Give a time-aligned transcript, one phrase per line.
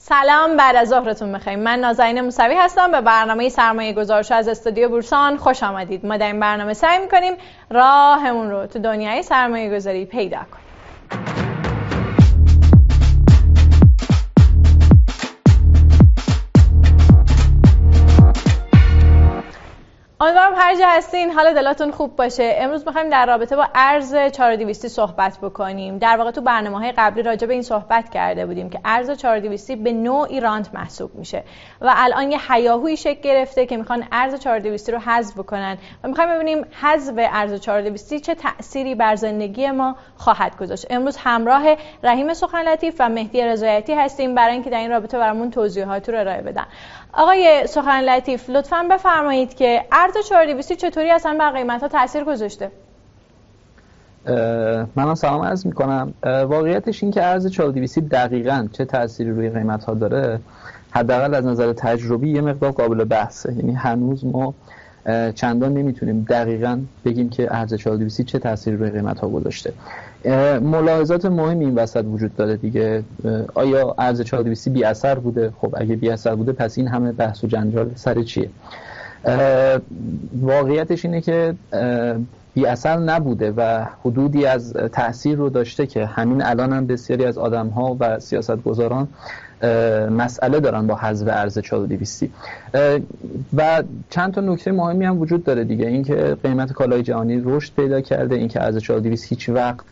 [0.00, 1.56] سلام بعد از ظهرتون بخیر.
[1.56, 2.90] من نازنین موسوی هستم.
[2.90, 6.06] به برنامه سرمایه گذارش از استودیو بورسان خوش آمدید.
[6.06, 7.34] ما در این برنامه سعی می‌کنیم
[7.70, 11.47] راهمون رو تو دنیای سرمایه گذاری پیدا کنیم.
[20.60, 22.54] هر جا هستین حال دلاتون خوب باشه.
[22.58, 25.98] امروز می‌خوایم در رابطه با ارز 4200 صحبت بکنیم.
[25.98, 29.72] در واقع تو برنامه های قبلی راجع به این صحبت کرده بودیم که ارز 4200
[29.72, 31.44] به نوعی رانت محسوب میشه
[31.80, 36.34] و الان یه حیاهوی شکل گرفته که می‌خوان ارز 4200 رو حذف بکنن و می‌خوایم
[36.34, 40.86] ببینیم حذف ارز 4200 چه تأثیری بر زندگی ما خواهد گذاشت.
[40.90, 45.50] امروز همراه رحیم سخن لطیف و مهدی رضایتی هستیم برای اینکه در این رابطه برامون
[45.50, 46.66] توضیحات رو ارائه بدن.
[47.18, 52.70] آقای سخن لطیف لطفا بفرمایید که ارز 4200 چطوری اصلا بر قیمت ها تاثیر گذاشته
[54.96, 59.84] من سلام عرض می کنم واقعیتش این که ارز 4200 دقیقا چه تأثیری روی قیمت
[59.84, 60.40] ها داره
[60.90, 63.52] حداقل از نظر تجربی یه مقدار قابل بحثه.
[63.52, 64.54] یعنی هنوز ما
[65.34, 69.72] چندان نمی‌تونیم دقیقا بگیم که ارز 4200 چه تأثیری روی قیمت ها گذاشته
[70.60, 73.02] ملاحظات مهمی این وسط وجود داره دیگه.
[73.54, 77.44] آیا ارز 4200 بی اثر بوده؟ خب اگه بی اثر بوده پس این همه بحث
[77.44, 78.50] و جنجال سر چیه؟
[80.40, 81.54] واقعیتش اینه که
[82.54, 87.38] بی اثر نبوده و حدودی از تاثیر رو داشته که همین الان هم بسیاری از
[87.38, 89.08] آدم ها و سیاست گذاران
[90.10, 92.24] مسئله دارن با حذف ارز 4200
[93.56, 95.86] و چند تا نکته مهمی هم وجود داره دیگه.
[95.86, 99.84] اینکه قیمت کالای جهانی رشد پیدا کرده اینکه ارز 4200 هیچ وقت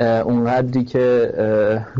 [0.00, 1.32] اونقدری که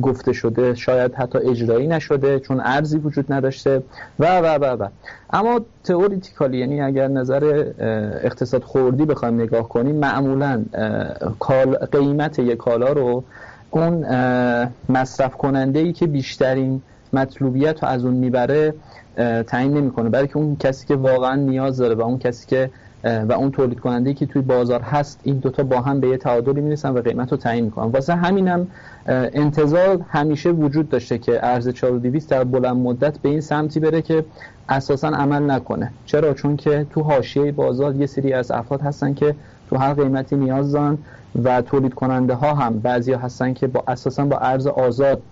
[0.03, 3.83] گفته شده شاید حتی اجرایی نشده چون ارزی وجود نداشته.
[4.19, 4.89] و و و و.
[5.31, 7.73] اما تئوریتیکالی یعنی اگر نظر
[8.25, 10.65] اقتصاد خوردی بخوایم نگاه کنیم معمولا
[11.93, 13.25] قیمت یک کالا رو
[13.71, 14.07] اون
[14.89, 16.83] مصرف کننده ای که بیشترین
[17.13, 18.75] مطلوبیت رو از اون می‌بره
[19.47, 20.09] تعیین نمی‌کنه.
[20.09, 22.71] بلکه اون کسی که واقعا نیاز داره و اون کسی که
[23.05, 26.61] و اون تولید کننده که توی بازار هست این دوتا با هم به یه تعادلی
[26.61, 27.87] می‌رسن و قیمت رو تعیین می‌کنن.
[27.87, 28.67] واسه همینم
[29.07, 34.25] انتظار همیشه وجود داشته که ارز 4200 در بلند مدت به این سمتی بره که
[34.69, 35.93] اساسا عمل نکنه.
[36.07, 39.35] چرا؟ چون که تو حاشیه بازار یه سری از افراد هستن که
[39.71, 40.99] تو هر قیمتی نیاز دارن
[41.45, 45.23] و تولید کننده ها هم بعضی هستن که با اساسا با ارز آزاد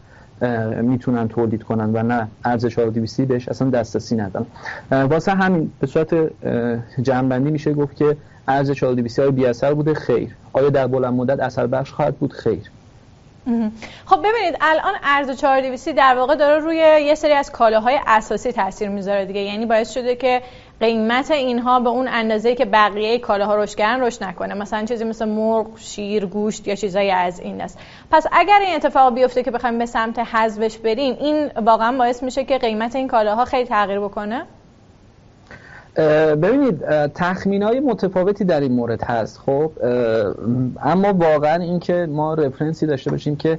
[0.83, 4.47] می‌تونن تولید کنن و نه ارز 4200 بهش اصلا دسترسی ندارن.
[4.91, 6.15] واسه همین به صورت
[7.03, 8.17] جنبندی میشه گفت که
[8.49, 10.37] ارز 4200 های بی اثر بوده خیر.
[10.53, 12.71] آیا در بلند مدت اثر بخش خواهد بود؟ خیر.
[14.07, 18.89] خب ببینید الان ارز 4200 در واقع داره روی یه سری از کالاهای اساسی تاثیر
[18.89, 19.41] می‌ذاره دیگه.
[19.41, 20.43] یعنی باعث شده که
[20.81, 24.55] قیمت اینها به اون اندازه که بقیه کالاها رشد کردن رشد نکنه.
[24.55, 27.79] مثلا چیزی مثل مرغ، شیر، گوشت یا چیزایی از این است
[28.11, 32.45] پس اگر این اتفاق بیفته که بخوایم به سمت حذفش بریم این واقعا باعث میشه
[32.45, 34.43] که قیمت این کالاها خیلی تغییر بکنه؟
[36.43, 36.81] ببینید
[37.15, 39.73] تخمین های متفاوتی در این مورد هست خب؟
[40.83, 43.59] اما واقعا اینکه ما رفرنسی داشته باشیم که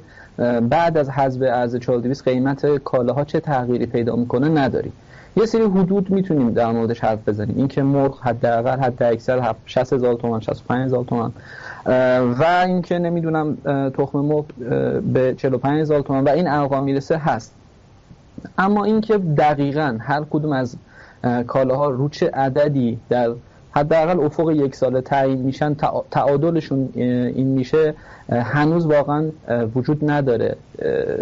[0.62, 4.92] بعد از حذف ارز 4200 قیمت کالاها چه تغییری پیدا می‌کنه نداریم.
[5.36, 7.56] یه سری حدود می‌تونیم در موردش حرف بزنیم.
[7.58, 11.32] اینکه مرغ حداقل حد اکثر 60 هزار تومان 65 هزار تومان
[12.32, 13.56] و اینکه نمی‌دونم
[13.90, 14.44] تخم مرغ
[15.12, 17.54] به 45 هزار تومان و این ارقام می‌رسه هست.
[18.58, 20.76] اما اینکه دقیقا هر کدوم از
[21.46, 23.30] کالاها رو چه عددی در
[23.72, 25.76] حداقل افق یک ساله تعیین میشن
[26.10, 27.94] تعادلشون این میشه.
[28.30, 29.30] هنوز واقعا
[29.74, 30.56] وجود نداره.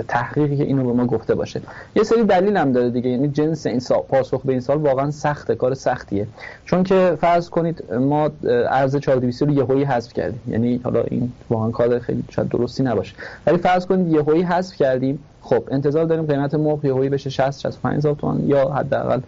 [0.08, 1.60] تحقیقی که اینو به ما گفته باشه.
[1.96, 3.10] یه سری دلیل هم داره دیگه.
[3.10, 6.26] یعنی جنس این سال پاسخ به این سال واقعا سخته کار سختیه.
[6.64, 8.30] چون که فرض کنید ما
[8.68, 10.40] ارز 4200 رو یهویی حذف کردیم.
[10.48, 13.14] یعنی حالا این واقعا کار خیلی شاید درستی نباشه.
[13.46, 15.18] ولی فرض کنید یهویی حذف کردیم.
[15.42, 19.20] خب انتظار داریم قیمت مرغ یهویی بشه 60 65 هزار تومان یا حداقل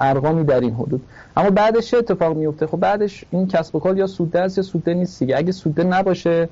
[0.00, 1.02] ارقامی در این حدود.
[1.36, 4.64] اما بعدش چه اتفاق میفته؟ خب بعدش این کسب و کار یا سوده است یا
[4.64, 5.38] سوده نیست دیگه.
[5.38, 6.48] اگه سوده نباشه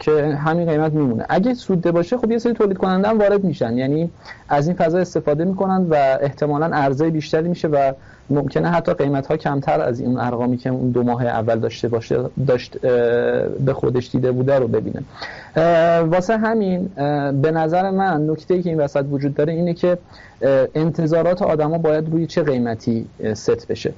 [0.00, 1.26] که همین قیمت میمونه.
[1.28, 3.76] اگه سوده باشه خب یه سری تولید کننده هم وارد میشن.
[3.78, 4.10] یعنی
[4.48, 7.92] از این فضا استفاده می‌کنن و احتمالا عرضه بیشتری میشه و
[8.30, 12.20] ممکنه حتی قیمت ها کمتر از این ارقامی که اون دو ماه اول داشته باشه
[12.46, 12.78] داشت
[13.60, 15.02] به خودش دیده بوده رو ببینه.
[16.00, 16.90] واسه همین
[17.42, 19.98] به نظر من نکته که این وسط وجود داره اینه که
[20.74, 23.92] انتظارات آدما باید روی چه قیمتی ست بشه.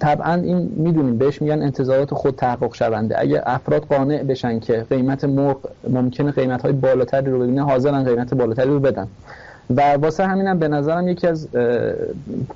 [0.00, 3.20] طبعا این می‌دونیم بهش میگن انتظارات خود تحقق شونده.
[3.20, 5.56] اگه افراد قانع بشن که قیمت مرغ
[5.88, 9.08] ممکنه قیمت های بالاتری رو ببینه حاضرن قیمت بالاتری رو بدن.
[9.76, 11.48] و واسه همینم به نظرم یکی از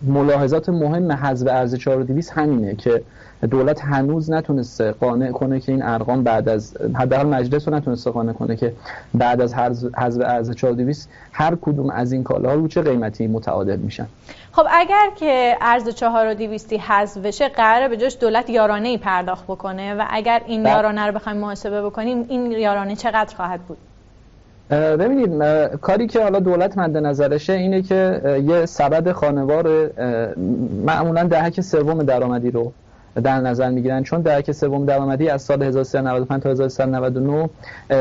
[0.02, 3.02] ملاحظات مهم حذف ارز 4200 همینه که
[3.50, 8.32] دولت هنوز نتونسته قانع کنه که این ارقام بعد از حداقل مجلس رو نتونسته قانع
[8.32, 8.72] کنه که
[9.14, 14.06] بعد از حذف ارز 4200 هر کدوم از این کالاها رو چه قیمتی متعادل میشن
[14.52, 19.94] خب اگر که ارز 4200 حذف بشه قراره به جاش دولت یارانه ای پرداخت بکنه
[19.94, 20.72] و اگر این بله.
[20.72, 23.78] یارانه رو بخوایم محاسبه بکنیم این یارانه چقدر خواهد بود
[24.70, 25.43] ببینید
[25.81, 29.90] کاری که حالا دولت مد نظرشه اینه که یه سبد خانوار
[30.87, 32.72] معمولا دهک سوم درآمدی رو
[33.22, 34.02] در نظر می‌گیرن.
[34.02, 37.50] چون دهک سوم درآمدی از سال 1395 تا 1399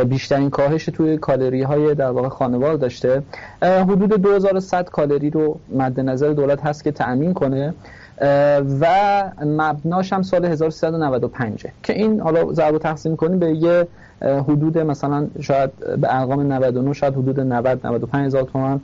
[0.04, 3.22] بیشترین کاهش توی کالری های در واقع خانوار داشته.
[3.62, 7.74] حدود 2100 کالری رو مد نظر دولت هست که تأمین کنه.
[8.80, 8.86] و
[9.46, 13.88] مبناش هم سال 1395 که این حالا ضرب تقسیم کنیم به یه
[14.24, 15.70] حدود مثلا شاید
[16.02, 18.82] به ارقام 99 شاید حدود 90 95 هزار تومان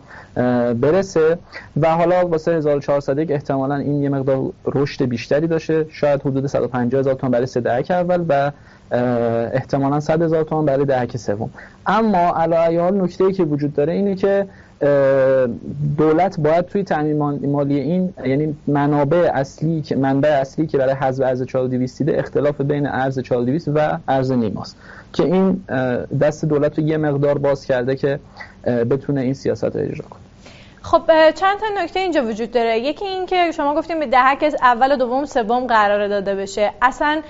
[0.74, 1.38] برسه.
[1.82, 5.86] و حالا واسه 1400 احتمالا این یه مقدار رشد بیشتری داشته.
[5.90, 8.52] شاید حدود 150 هزار تومان برای سه دهک اول و
[9.54, 11.50] احتمالا 100 هزار تومان برای دهک سوم.
[11.88, 14.46] اما علی حال نکته ای که وجود داره اینه که
[15.98, 17.18] دولت باید توی تامین
[17.48, 22.62] مالی این یعنی منابع اصلی که منبع اصلی که برای حذف ارز 4200 ده اختلاف
[22.62, 24.78] بین ارز 4200 و ارز نیماست.
[25.14, 25.64] که این
[26.22, 28.20] دست دولت رو یه مقدار باز کرده که
[28.66, 30.20] بتونه این سیاست رو اجرا کنه.
[30.82, 32.80] خب چند تا نکته اینجا وجود داره.
[32.80, 36.72] یکی این که شما گفتیم به دهک اول و دوم سوم قرار داده بشه.
[36.82, 37.22] اصلا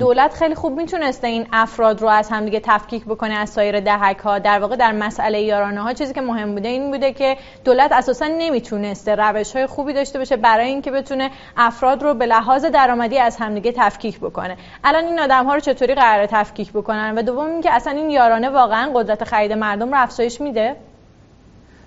[0.00, 4.38] دولت خیلی خوب می‌تونسته این افراد رو از همدیگه تفکیک بکنه از سایر دهک ها
[4.38, 8.26] در واقع در مسئله یارانه ها چیزی که مهم بوده این بوده که دولت اساسا
[8.26, 13.36] نمی‌تونسته روش های خوبی داشته باشه برای اینکه بتونه افراد رو به لحاظ درآمدی از
[13.36, 14.56] همدیگه تفکیک بکنه.
[14.84, 18.48] الان این آدم ها رو چطوری قرار تفکیک بکنن؟ و دوم اینکه اصلا این یارانه
[18.48, 20.76] واقعا قدرت خرید مردم رو افزایش میده؟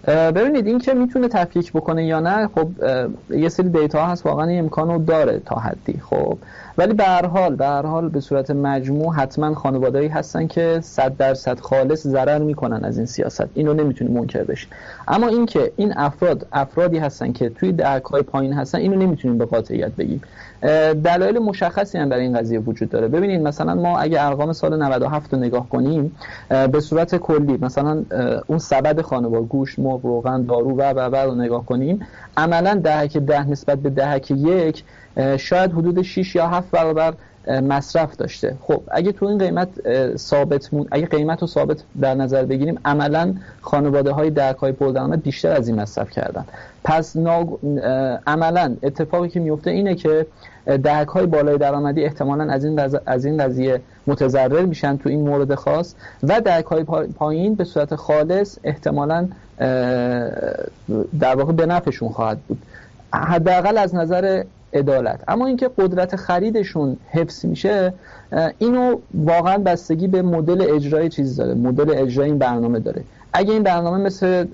[0.08, 2.68] ببینید این که می‌تونه تفکیک بکنه یا نه خب
[3.30, 6.38] یه سری دیتا هست واقعا امکانو داره تا حدی خب.
[6.78, 11.18] ولی به هر حال به هر حال به صورت مجموع حتما خانوادهایی هستن که 100
[11.18, 13.46] درصد خالص ضرر می‌کنن از این سیاست.
[13.54, 14.70] اینو نمی‌تونیم منکر بشیم
[15.08, 19.46] اما اینکه این افراد افرادی هستن که توی دهک های پایین هستن اینو نمی‌تونیم به
[19.46, 20.22] قاطعیت بگیم.
[21.04, 23.08] دلایل مشخصی هم برای این قضیه وجود داره.
[23.08, 26.16] ببینید مثلا ما اگه ارقام سال 97 رو نگاه کنیم
[26.72, 28.04] به صورت کلی مثلا
[28.48, 32.00] اون سبد خانوار گوش مرغ روغن دارو و و رو نگاه کنیم
[32.38, 34.84] عملا دهک ده نسبت به دهک یک
[35.38, 37.14] شاید حدود 6 یا 7 برابر
[37.48, 38.58] مصرف داشته.
[38.62, 39.70] خب اگه تو این قیمت
[40.18, 40.88] ثابت مون...
[40.92, 45.68] اگه قیمت رو ثابت در نظر بگیریم عملا خانواده های درک های پردرآمد بیشتر از
[45.68, 46.46] این مصرف کردن.
[46.84, 47.48] پس ناگ...
[48.28, 50.26] عملا اتفاقی که میفته اینه که
[50.66, 55.56] دهک های بالای درآمدی احتمالا از این از این قضیه متضرر میشن تو این مورد
[55.56, 56.84] خاص و دهک های
[57.16, 59.28] پایین به صورت خالص احتمالا
[61.20, 62.58] در واقع به نفعشون خواهد بود.
[63.14, 64.44] حداقل از نظر
[64.74, 65.24] عدالت.
[65.28, 67.94] اما اینکه قدرت خریدشون حفظ میشه
[68.58, 71.54] اینو واقعا بستگی به مدل اجرای چیز داره.
[71.54, 73.04] مدل اجرای این برنامه داره.
[73.34, 74.46] اگه این برنامه مثل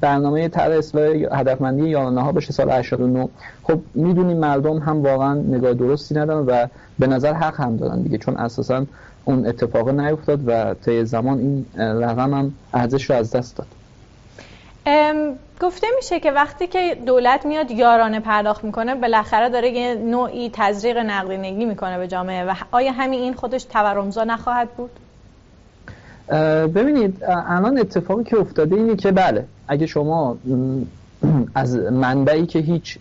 [0.00, 3.28] برنامه طرح اصلاح هدفمندی یارانه ها باشه سال 89
[3.62, 6.66] خب می‌دونیم مردم هم واقعا نگاه درستی ندارن و
[6.98, 8.86] به نظر حق هم دارن دیگه چون اساسا
[9.24, 13.66] اون اتفاق نیفتاد و طی زمان این رقم هم ارزش رو از دست داد.
[15.60, 20.96] گفته میشه که وقتی که دولت میاد یارانه پرداخت می‌کنه بالاخره داره یه نوعی تزریق
[20.96, 22.44] نقدینگی می‌کنه به جامعه.
[22.44, 24.90] و آیا همین این خودش تورمزا نخواهد بود؟
[26.74, 30.38] ببینید الان اتفاقی که افتاده اینه که بله اگه شما
[31.54, 32.98] از منبعی که هیچ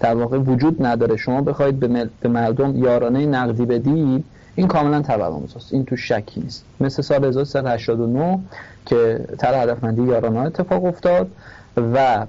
[0.00, 1.80] در واقع وجود نداره شما بخواید
[2.20, 4.24] به مردم یارانه نقدی بدید
[4.56, 5.72] این کاملا تورمزاست.
[5.72, 6.64] این تو شکی نیست.
[6.80, 8.38] مثل سال 1389
[8.86, 11.30] که طرح هدفمندی یارانه اتفاق افتاد
[11.94, 12.26] و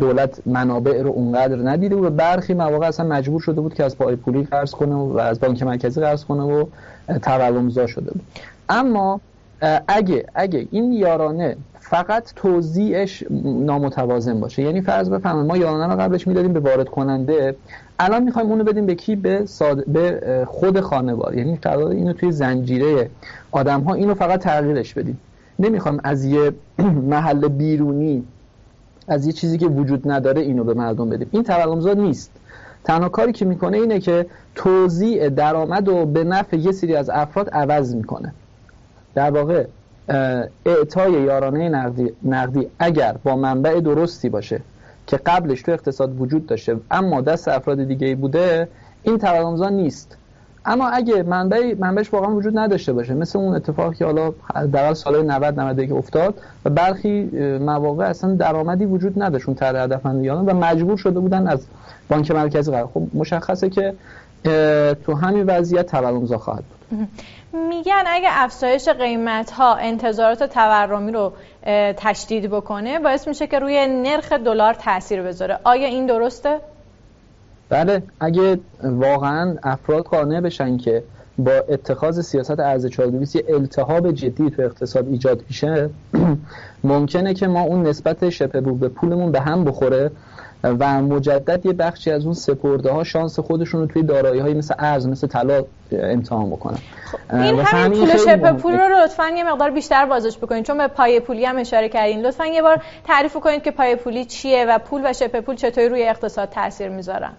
[0.00, 4.16] دولت منابع رو اونقدر ندیده و برخی مواقع اصلا مجبور شده بود که از پای
[4.16, 6.64] پولی قرض کنه و از بانک مرکزی قرض کنه و
[7.22, 8.22] تورمزا شده بود.
[8.68, 9.20] اما
[9.88, 16.26] اگه اگه این یارانه فقط توضیحش نامتوازن باشه یعنی فرض بفرمایید ما یارانه رو قبلش
[16.26, 17.56] می‌دادیم به وارد کننده
[17.98, 19.44] الان می‌خوایم اونو بدیم به کی؟ به,
[19.86, 23.10] به خود خانوار یعنی قرار اینو توی زنجیره
[23.50, 25.20] آدم ها اینو فقط تغییرش بدیم.
[25.58, 26.52] نمی‌خوایم از یه
[27.12, 28.24] محل بیرونی
[29.08, 31.28] از یه چیزی که وجود نداره اینو به مردم بدیم.
[31.30, 32.30] این تورمزاد نیست.
[32.84, 37.50] تنها کاری که می‌کنه اینه که توزیع درآمد و به نفع یه سری از افراد
[37.50, 38.34] عوض می‌کنه.
[39.14, 39.64] در واقع
[40.66, 41.68] اعطای یارانه
[42.22, 44.60] نقدی اگر با منبع درستی باشه
[45.06, 48.68] که قبلش تو اقتصاد وجود داشته اما دست افراد دیگه بوده
[49.02, 50.16] این تورمزا نیست.
[50.66, 54.32] اما اگه منبع منبعش واقعا وجود نداشته باشه مثل اون اتفاقی که حالا
[54.72, 56.34] در سال 90 91 افتاد
[56.64, 57.22] و برخی
[57.58, 61.66] مواقع اصلا درآمدی وجود نداشت اون طرح هدفمندیان و مجبور شده بودن از
[62.08, 63.94] بانک مرکزی قرار خب مشخصه که
[65.04, 66.75] تو همین وضعیت تورمزا خواهد بود.
[67.52, 71.32] میگن اگه افزایش قیمت ها انتظارات تورمی رو
[71.96, 75.58] تشدید بکنه باعث میشه که روی نرخ دلار تاثیر بذاره.
[75.64, 76.60] آیا این درسته؟
[77.68, 78.02] بله.
[78.20, 81.02] اگه واقعا افراد قانع بشن که
[81.38, 85.90] با اتخاذ سیاست ارز 420 یه التهاب جدی تو اقتصاد ایجاد میشه
[86.84, 90.10] ممکنه که ما اون نسبت شبه به پولمون به هم بخوره.
[90.64, 94.74] و مجدد یه بخشی از اون سپرده ها شانس خودشون رو توی دارایی های مثل
[94.78, 96.78] ارز مثل طلا امتحان بکنن.
[97.32, 101.20] این همین پول شبه پول رو لطفا یه مقدار بیشتر بازش بکنید چون به پای
[101.20, 102.26] پولی هم اشاره کردین.
[102.26, 105.88] لطفا یه بار تعریف کنید که پای پولی چیه و پول و شبه پول چطوری
[105.88, 107.32] روی اقتصاد تاثیر می‌ذارن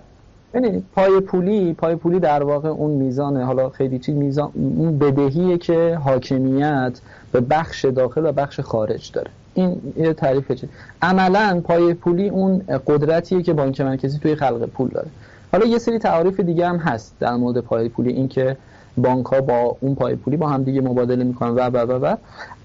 [0.53, 5.57] ببینید پای پولی پای پولی در واقع اون میزان حالا خیلی چیز میزان اون بدهی
[5.57, 6.99] که حاکمیت
[7.31, 9.29] به بخش داخل و بخش خارج داره.
[9.57, 10.69] این یه تعریف چیه
[11.01, 15.07] عملا پای پولی اون قدرتیه که بانک مرکزی توی خلق پول داره.
[15.51, 18.57] حالا یه سری تعاریف دیگه هم هست در مورد پای پولی این که
[18.97, 22.15] بانک ها با اون پای پولی با هم دیگه مبادله می‌کنن و و و و.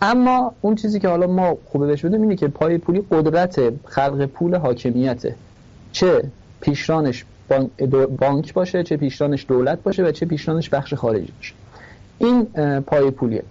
[0.03, 4.27] اما اون چیزی که حالا ما خوبه بهش بدونیم اینه که پای پولی قدرت خلق
[4.27, 5.35] پول حاکمیته.
[5.93, 6.23] چه
[6.61, 7.25] پیشرانش
[8.19, 11.55] بانک باشه چه پیشرانش دولت باشه و چه پیشرانش بخش خارجی باشه.
[12.19, 12.45] این
[12.81, 13.43] پای پولیه.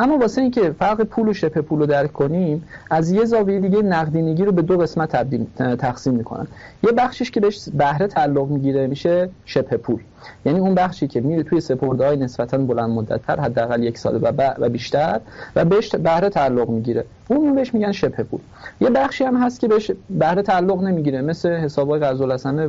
[0.00, 3.82] اما واسه اینکه فرق پول و شبه پول رو درک کنیم از یه زاویه دیگه
[3.82, 5.16] نقدینگی رو به دو قسمت
[5.56, 6.46] تقسیم می‌کنن.
[6.82, 10.00] یه بخشش که بهش بهره تعلق می‌گیره میشه شبه پول.
[10.44, 14.18] یعنی اون بخشی که میره توی سپرده های نسبتا بلند مدت تر حداقل یک سال
[14.22, 15.20] و, و بیشتر
[15.56, 17.04] و بهش بهره تعلق می‌گیره.
[17.28, 18.40] اون بهش میگن شبه پول.
[18.80, 22.20] یه بخشی هم هست که بهش بهره تعلق نمی‌گیره مثل حسابای قرض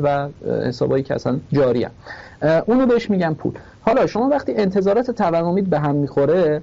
[0.04, 0.30] و
[0.66, 1.92] حسابایی که اصلا جاری هم.
[2.66, 3.54] اونو بهش میگن پول.
[3.82, 6.62] حالا شما وقتی انتظارات تورمی به هم می‌خوره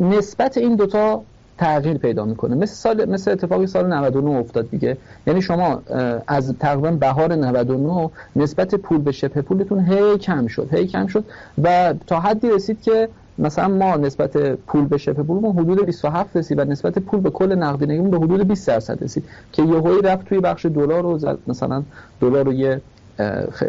[0.00, 1.22] نسبت این دوتا
[1.58, 2.54] تغییر پیدا می‌کنه.
[2.54, 4.96] مثل سال مثل اتفاقی سال 99 افتاد دیگه.
[5.26, 5.82] یعنی شما
[6.26, 11.24] از تقریبا بهار 99 نسبت پول به شبه پولتون هی کم شد هی کم شد
[11.62, 13.08] و تا حدی رسید که
[13.38, 17.54] مثلا ما نسبت پول به شبه پولمون حدود 27 رسید و نسبت پول به کل
[17.54, 21.82] نقدینگیمون به حدود 20 درصد رسید که یهویی رفت توی بخش دلار رو مثلا
[22.20, 22.80] دلار رو یه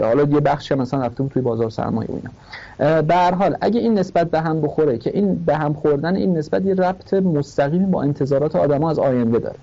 [0.01, 3.01] حالا یه بخشی مثلا رفته بود توی بازار سرمایه و اینا.
[3.01, 6.37] به هر حال اگه این نسبت به هم بخوره که این به هم خوردن این
[6.37, 9.55] نسبت یه ربط مستقیم با انتظارات آدما از آینده داره.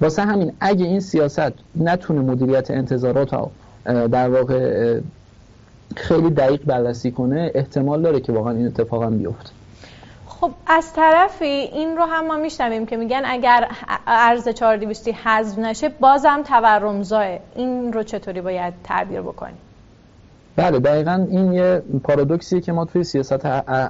[0.00, 3.50] واسه همین اگه این سیاست نتونه مدیریت انتظارات رو
[3.84, 5.00] در واقع
[5.96, 9.50] خیلی دقیق بررسی کنه احتمال داره که واقعا این اتفاق هم بیفته.
[10.44, 13.68] خب از طرفی این رو هم ما میشنویم که میگن اگر
[14.06, 19.54] ارز 4200 حذف نشه بازم تورمزاه این رو چطوری باید تعبیر بکنیم؟
[20.56, 23.46] بله دقیقا این یه پارادوکسیه که ما توی سیاست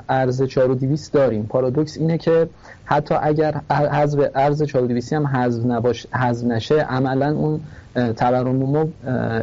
[0.08, 1.46] ارز 4200 داریم.
[1.46, 2.49] پارادوکس اینه که
[2.84, 7.61] حتی اگر حذف ارز 4200 هم حذف نباشه حذف نشه عملا اون
[7.94, 8.92] تورم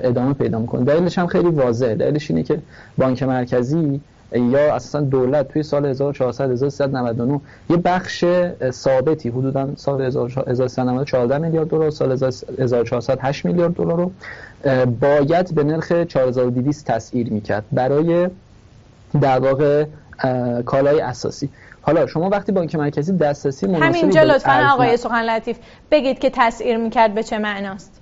[0.03, 0.83] ادامه پیدا می‌کنه.
[0.83, 1.95] دلیلش هم خیلی واضحه.
[1.95, 2.59] دلیلش اینه که
[2.97, 4.01] بانک مرکزی
[4.31, 8.25] یا اصلا دولت توی سال 1400 1399 یه بخش
[8.71, 12.11] ثابتی حدودا سال 1399 14 میلیارد دلار سال
[12.59, 14.11] 1400 8 میلیارد دلار رو
[14.85, 18.29] باید به نرخ 4200 تسعیر می‌کرد برای
[19.21, 19.85] در واقع
[20.65, 21.49] کالای اساسی.
[21.81, 25.57] حالا شما وقتی بانک مرکزی دسترسی مناسبی همینجا لطفا آقای سخن لطیف.
[25.91, 28.01] بگید که تسعیر می‌کرد به چه معناست؟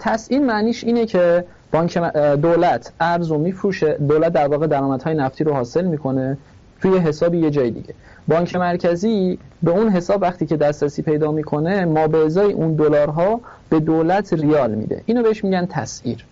[0.00, 1.98] تسعیر معنیش اینه که بانک
[2.42, 3.92] دولت ارز رو میفروشه.
[3.92, 6.38] دولت در واقع درآمدهای نفتی رو حاصل می‌کنه
[6.80, 7.94] توی حساب یه جای دیگه.
[8.28, 13.40] بانک مرکزی به اون حساب وقتی که دسترسی پیدا می‌کنه ما به ازای اون دلارها
[13.68, 15.02] به دولت ریال میده.
[15.06, 16.24] اینو بهش میگن تسعیر.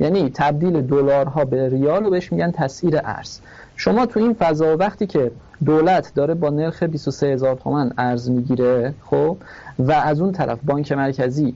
[0.00, 3.38] یعنی تبدیل دلارها به ریال رو بهش میگن تسعیر ارز.
[3.76, 5.30] شما تو این فضا وقتی که
[5.64, 9.36] دولت داره با نرخ 23 هزار تومن ارز می‌گیره خب
[9.78, 11.54] و از اون طرف بانک مرکزی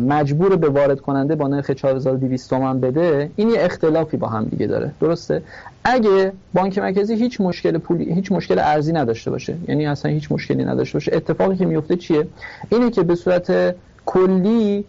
[0.00, 4.66] مجبور به وارد کننده با نرخ 4200 تومان بده این یه اختلافی با هم دیگه
[4.66, 4.90] داره.
[5.00, 5.42] درسته؟
[5.84, 10.64] اگه بانک مرکزی هیچ مشکل پولی هیچ مشکل ارزی نداشته باشه یعنی اصلا هیچ مشکلی
[10.64, 12.26] نداشته باشه اتفاقی که میفته چیه؟
[12.68, 13.74] اینه که به صورت
[14.06, 14.84] کلی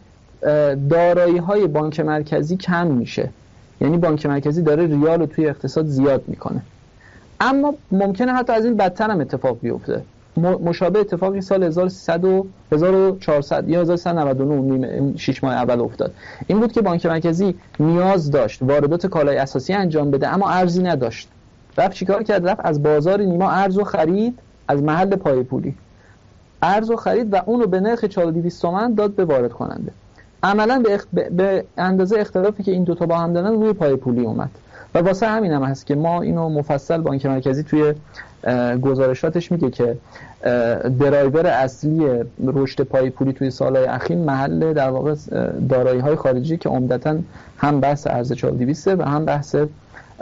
[0.89, 3.29] دارایی های بانک مرکزی کم میشه.
[3.81, 6.61] یعنی بانک مرکزی داره ریال رو توی اقتصاد زیاد می‌کنه.
[7.39, 10.01] اما ممکنه حتی از این بدتر هم اتفاق بیفته.
[10.37, 16.13] مشابه اتفاقی سال 1300 و 1400 یا 1399 6 ماه اول افتاد.
[16.47, 21.29] این بود که بانک مرکزی نیاز داشت واردات کالای اساسی انجام بده اما ارزی نداشت.
[21.77, 25.75] رفت چیکار کرد؟ رفت از بازار نیما ارز و خرید از محل پای پولی.
[26.61, 29.91] ارز و خرید و اون رو به نرخ 4200 تومن داد به وارد کننده.
[30.43, 30.83] عملا
[31.13, 34.49] به, به اندازه اختلافی که این دوتا با هم دارن روی پای پولی اومد.
[34.95, 37.93] و واسه همین هم هست که ما اینو مفصل بانک مرکزی توی
[38.81, 39.97] گزارشاتش میگه که
[40.99, 45.15] درایور اصلی رشد پای پولی توی سالهای اخیر محل در واقع
[45.69, 47.17] دارایی های خارجی که عمدتا
[47.57, 49.55] هم بحث ارز 4200 و هم بحث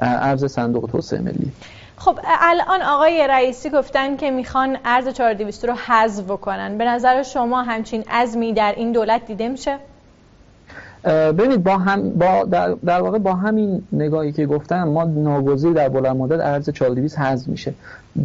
[0.02, 1.52] ارز صندوق توسعه ملی.
[1.98, 7.64] خب الان آقای رئیسی گفتن که می‌خوان ارز 4200 رو حذف کنن به نظر شما
[7.64, 9.78] همچین عزمی در این دولت دیده میشه؟
[11.04, 15.90] ببینید با هم با در, در, واقع با همین نگاهی که گفتم ما ناگزیر در
[15.90, 17.74] بلند مدت ارز 4200 حذف میشه.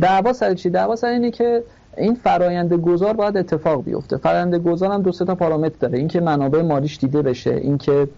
[0.01, 1.63] دعوا سر چی؟ دعوا سر اینه که
[1.97, 4.17] این فرایند گذار باید اتفاق بیفته.
[4.17, 5.99] فرایند گذار هم دو سه تا پارامتر داره.
[5.99, 8.09] اینکه منابع مالیش دیده بشه اینکه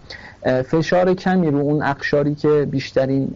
[0.65, 3.27] فشار کمی رو اون اقشاری که بیشترین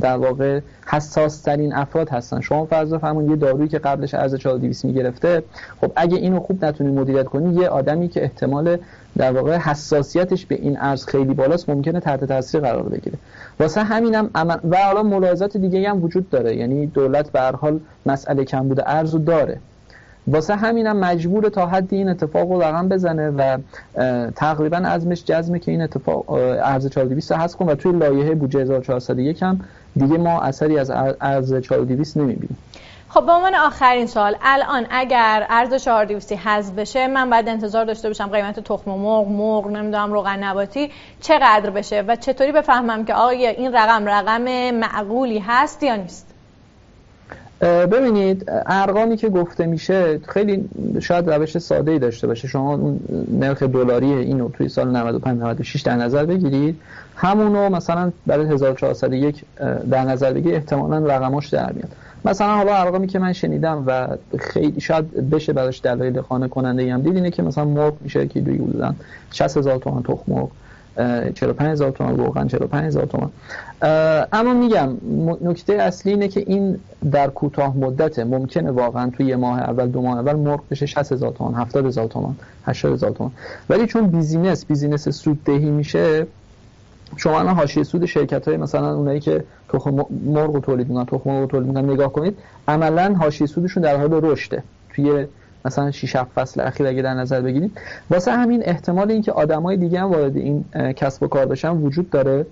[0.00, 2.40] در واقع حساس ترین افراد هستن.
[2.40, 5.42] شما فرض فرمون یه دارویی که قبلش ارز 4200 می‌گرفته
[5.80, 8.78] خب اگه اینو خوب نتونی مدیریت کنی یه آدمی که احتمال
[9.16, 13.18] در واقع حساسیتش به این ارز خیلی بالاست ممکنه تحت تاثیر قرار بگیره.
[13.60, 14.30] واسه همینم
[14.70, 18.82] و حالا ملاحظات دیگه هم وجود داره یعنی دولت به هر حال مسئله کم بوده
[18.86, 19.58] ارز داره.
[20.26, 23.58] واسه همینم مجبور تا حدی این اتفاق رو رقم بزنه و
[24.36, 29.42] تقریبا ازمش جزمه که این اتفاق ارز 4200 هست کن و توی لایحه بودجه 1401
[29.42, 29.60] هم
[29.96, 30.90] دیگه ما اثری از
[31.20, 32.56] ارز 4200 نمی‌بینیم.
[33.14, 38.08] خب به عنوان آخرین سوال الان اگر ارز 4200 حذف بشه من بعد انتظار داشته
[38.08, 40.90] باشم قیمت تخم مرغ مرغ نمی‌دونم روغن نباتی
[41.20, 46.26] چقدر بشه و چطوری بفهمم که آیا این رقم رقم معقولی هست یا نیست؟
[47.62, 50.68] ببینید ارقامی که گفته میشه خیلی
[51.00, 52.48] شاید روش ساده ای داشته باشه.
[52.48, 52.94] شما
[53.30, 56.80] نرخ دلاری اینو توی سال 95 96 در نظر بگیرید.
[57.16, 59.44] همونو مثلا برای 1401
[59.90, 61.88] در نظر بگیرید احتمالاً رقماش در میاد.
[62.24, 64.08] مثلا حالا ارقامی که من شنیدم و
[64.38, 68.40] خیلی شاید بشه براش دلایل خانه کننده هم دید اینه که مثلا مرغ میشه که
[68.40, 68.96] دوی بودن
[69.30, 70.50] 60000 تومان تخم مرغ
[71.34, 73.30] 45 هزار تومان روغن 45 هزار تومان.
[74.32, 74.88] اما میگم
[75.40, 76.78] نکته اصلی اینه که این
[77.12, 81.12] در کوتاه مدت ممکنه واقعا توی یه ماه اول دو ماه اول مرغ بشه 60
[81.12, 83.32] هزار تومان 70 هزار تومان 80 هزار تومان.
[83.68, 86.26] ولی چون business business سوددهی میشه
[87.16, 91.50] شما الان حاشیه سود شرکت های مثلا اونایی که تخم مرغ تولید می‌کنن تخم مرغ
[91.50, 94.62] تولید می‌کنن نگاه کنید عملا حاشیه سودشون در حال رشده.
[94.94, 95.26] توی
[95.64, 97.78] مثلا 6 7 فصل اخیر اگه در نظر بگیرید.
[98.10, 100.64] واسه همین احتمال اینکه آدمای دیگه هم وارد این
[100.96, 102.46] کسب و کار بشن وجود داره.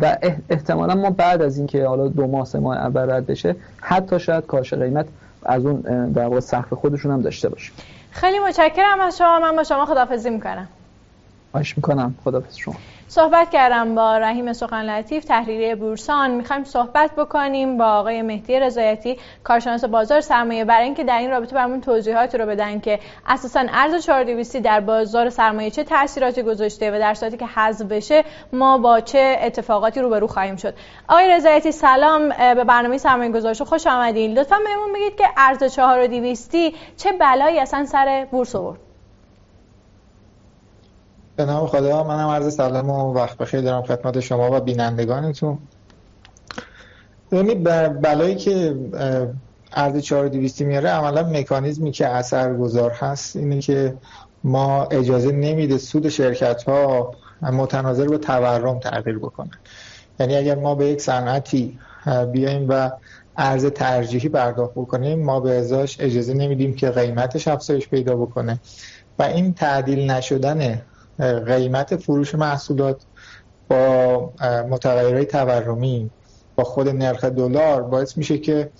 [0.00, 0.16] و
[0.50, 4.46] احتمالا ما بعد از اینکه حالا دو ماه سه ماه اول رد بشه حتی شاید
[4.46, 5.06] کاهش قیمت
[5.42, 5.80] از اون
[6.12, 7.72] در واقع سقف خودشون هم داشته باشه.
[8.10, 9.38] خیلی متشکرم از شما.
[9.38, 10.68] من با شما خدافظی می‌کنم.
[11.50, 12.14] خواهش می‌کنم.
[12.24, 12.74] خدافظ شما.
[13.08, 16.30] صحبت کردم با رحیم سخن لطیف تحریری بورسان.
[16.30, 20.64] می‌خوایم صحبت بکنیم با آقای مهدی رضایتی کارشناس بازار سرمایه.
[20.64, 25.30] برای اینکه در این رابطه برامون توضیحات رو بدن که اساسا ارز 4200 در بازار
[25.30, 30.26] سرمایه چه تاثیراتی گذاشته و در صورتی که حذف بشه ما با چه اتفاقاتی روبرو
[30.26, 30.74] خواهیم شد.
[31.08, 36.50] آقای رضایتی سلام به برنامه سرمایه گذاری خوش آمدید لطفا بهمون بگید که ارز 4200
[36.96, 38.89] چه بلایی اصلا سر بورس آورد؟
[41.40, 45.58] به نام خدا منم عرض سلام و وقت بخیر دارم خدمت شما و بینندگانتون.
[47.32, 47.64] ببینید
[48.00, 48.76] بلایی که
[49.72, 53.94] ارز 4200 میاره عملا مکانیزمی که اثر گذار هست اینه که
[54.44, 59.58] ما اجازه نمیده سود شرکت ها متناظر با تورم تغییر بکنن.
[60.20, 61.78] یعنی اگر ما به یک صنعتی
[62.32, 62.90] بیایم و
[63.36, 68.60] ارز ترجیحی پرداخت بکنیم ما به ازاش اجازه نمیدیم که قیمتش افزایش پیدا بکنه.
[69.18, 70.82] و این تعدیل نشدن
[71.20, 72.96] قیمت فروش محصولات
[73.68, 74.32] با
[74.70, 76.10] متغیرهای تورمی
[76.56, 78.70] با خود نرخ دلار باعث میشه که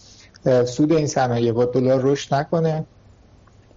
[0.65, 2.85] سود این صنایع با دلار رشد نکنه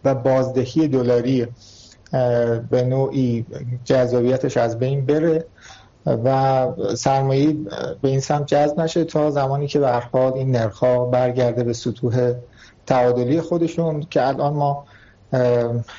[0.04, 1.48] و بازدهی دلاری
[2.70, 3.46] به نوعی
[3.86, 5.46] جذابیتش از بین بره
[6.06, 7.54] و سرمایه
[8.02, 12.34] به این سمت جذب نشه تا زمانی که به این نرخ برگرده به سطوح
[12.86, 14.86] تعادلی خودشون که الان ما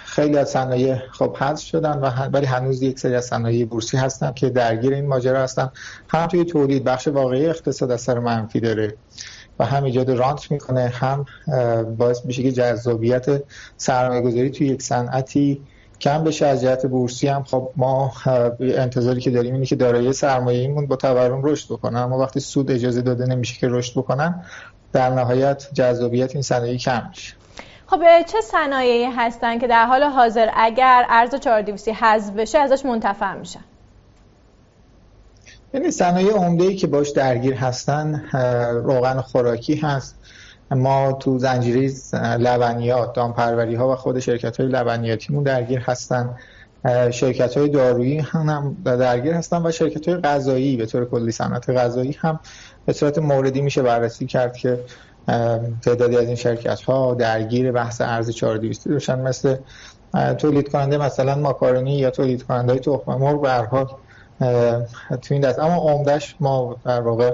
[0.04, 4.32] خیلی از صنایع خب حذف شدن و ولی هنوز یک سری از صنایع بورسی هستن
[4.32, 5.70] که درگیر این ماجرا هستن.
[6.08, 8.94] هم توی تولید بخش واقعی اقتصاد اثر منفی داره
[9.58, 11.26] و هم ایجاد رانت می‌کنه هم
[11.98, 13.26] باعث میشه که جذابیت
[13.76, 15.62] سرمایه گذاری توی یک صنعتی
[16.00, 16.46] کم بشه.
[16.46, 18.12] از جهت بورسی هم خب ما
[18.60, 21.98] انتظاری که داریم اینه که دارایی سرمایه‌ایمون با تورم رشد بکنه.
[21.98, 24.44] اما وقتی سود اجازه داده نمیشه که رشد بکنن
[24.92, 27.34] در نهایت جذابیت این صنایع کم میشه.
[27.86, 33.34] خب چه صنایعی هستن که در حال حاضر اگر ارز 4200 حذف بشه ازش منتفع
[33.34, 33.64] میشن؟
[35.74, 38.24] یعنی صنایع عمده که باش درگیر هستن
[38.84, 40.18] روغن خوراکی هست.
[40.70, 41.92] ما تو زنجیره
[42.38, 46.36] لبنیات دامپروری ها و خود شرکت های لبنیاتیمون درگیر هستن.
[47.10, 52.12] شرکت های دارویی هم درگیر هستن و شرکت های غذایی به طور کلی صنعت غذایی
[52.20, 52.40] هم
[52.86, 54.80] به صورت موردی میشه بررسی کرد که
[55.82, 59.56] تعدادی از این شرکت ها درگیر بحث ارز 4200 روشن مثل
[60.38, 63.86] تولید کننده مثلا ماکارونی یا تولید کننده های تخم مرغ به هر حال
[65.22, 65.58] تو این دست.
[65.58, 67.32] اما عمدش ما در واقع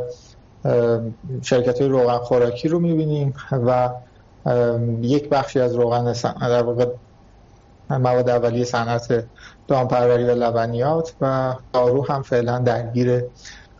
[1.42, 3.90] شرکت های روغن خوراکی رو می‌بینیم و
[5.00, 6.86] یک بخشی از روغن در واقع
[7.90, 9.24] مواد اولیه صنعت
[9.68, 13.24] دامپروری و لبنیات و دارو هم فعلا درگیر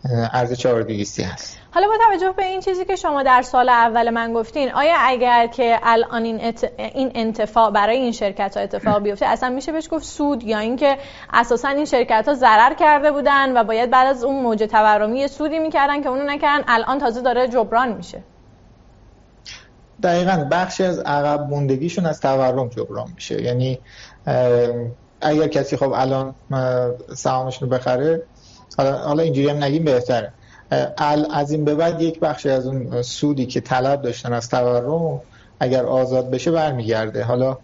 [0.04, 1.58] ارز 4200 هست.
[1.74, 5.46] حالا با توجه به این چیزی که شما در سال اول من گفتین آیا اگر
[5.46, 6.72] که الان این, ات...
[6.78, 10.98] این انتفاع برای این شرکت ها اتفاق بیفته اصلا میشه بهش گفت سود یا اینکه
[11.32, 15.58] اساسا این شرکت ها ضرر کرده بودن و باید بعد از اون موج تورمی سودی
[15.58, 18.22] می‌کردن که اونو نکردن الان تازه داره جبران میشه؟
[20.02, 23.42] دقیقا بخشی از عقب موندگیشون از تورم جبران میشه.
[23.42, 23.78] یعنی
[25.20, 26.34] اگر کسی خب الان
[27.14, 28.22] سهامشون رو بخره
[28.78, 30.32] حالا اینجوری هم نگیم بهتره.
[31.30, 35.20] از این به بعد یک بخش از اون سودی که طلب داشتن از تورم
[35.60, 37.24] اگر آزاد بشه برمیگرده.
[37.24, 37.58] حالا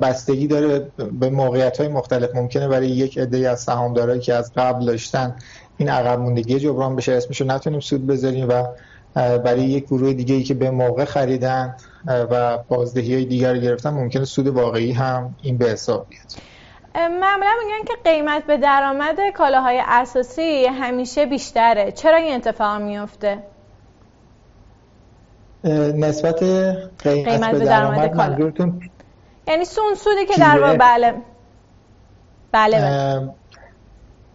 [0.00, 0.86] بستگی داره
[1.20, 2.34] به موقعیت های مختلف.
[2.34, 5.36] ممکنه برای یک عده از سهامدارایی که از قبل داشتن
[5.76, 7.12] این عقب موندگی جبران بشه.
[7.12, 8.64] اسمشو نتونیم سود بذاریم و
[9.14, 14.24] برای یک گروه دیگه ای که به موقع خریدن و بازدهی های دیگر گرفتن ممکنه
[14.24, 16.55] سود واقعی هم این به حساب بیاد.
[16.96, 21.92] معمولا میگن که قیمت به درآمد کالاهای اساسی همیشه بیشتره.
[21.92, 23.38] چرا این اتفاق میفته؟
[25.94, 28.80] نسبت قیمت, قیمت به درآمد منظورتون
[29.48, 31.14] یعنی سون سودی که در واقع بله.
[32.52, 33.28] بله, بله.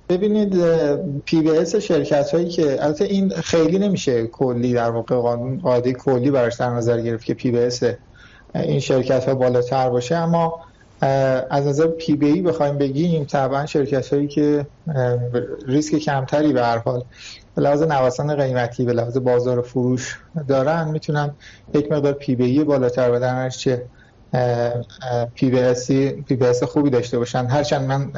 [0.10, 0.56] ببینید
[1.26, 5.94] P بر E شرکت هایی که البته این خیلی نمیشه کلی در واقع قانون قاعده
[5.94, 7.84] کلی براش در نظر گرفت که P بر E
[8.56, 10.60] این شرکت ها بالاتر باشه اما
[11.50, 14.68] از نظر پی بی ای بخوایم بگیم طبعا شرکت هایی که
[15.68, 17.04] ریسک کمتری به هر حال
[17.56, 21.36] به لحاظ نوسان قیمتی به لحاظ بازار فروش دارن می‌تونن
[21.74, 23.50] یک مقدار پی بی ای بالاتر بدن.
[23.50, 23.90] چه
[25.36, 25.74] P بر
[26.22, 27.46] E, P بر E خوبی داشته باشن.
[27.46, 28.12] هرچند من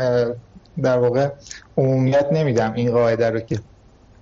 [0.84, 1.30] در واقع
[1.78, 3.60] عمومیت نمیدم این قاعده رو که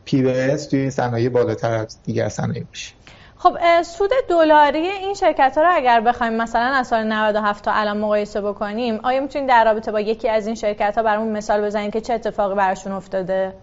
[0.06, 2.95] P بر E توی صنایع بالاتر از دیگر صنایع باشه.
[3.43, 7.97] خب سود دلاری این شرکت ها رو اگر بخوایم مثلا از سال 97 تا الان
[7.97, 11.93] مقایسه بکنیم آیا می‌تونید در رابطه با یکی از این شرکت ها برامون مثال بزنید
[11.93, 13.54] که چه اتفاقی براشون افتاده؟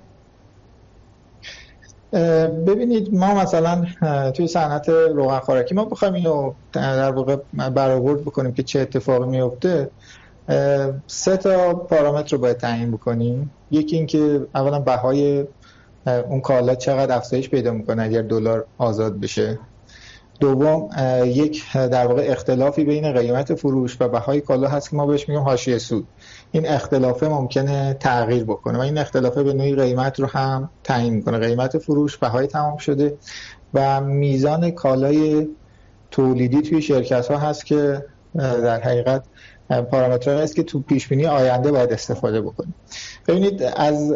[2.66, 3.84] ببینید ما مثلا
[4.30, 7.36] توی صنعت روغن خوراکی ما بخوایم اینو در واقع
[7.74, 9.90] برآورد بکنیم که چه اتفاقی میفته
[11.06, 13.50] سه تا پارامتر رو باید تعیین بکنیم.
[13.70, 15.46] یکی اینکه اولا بهای
[16.06, 19.58] اون کالا چقدر افزایش پیدا می‌کنه اگر دلار آزاد بشه.
[20.40, 20.90] دوم
[21.24, 25.44] یک در واقع اختلافی بین قیمت فروش و بهای کالا هست که ما بهش میگیم
[25.44, 26.06] حاشیه سود.
[26.52, 31.38] این اختلافه ممکنه تغییر بکنه و این اختلافه به نوعی قیمت رو هم تعیین می‌کنه.
[31.38, 33.16] قیمت فروش بهای تمام شده
[33.74, 35.48] و میزان کالای
[36.10, 39.24] تولیدی توی شرکت ها هست که در حقیقت
[39.90, 42.74] پارامترهایی است که تو پیش بینی آینده باید استفاده بکنیم.
[43.28, 44.12] ببینید از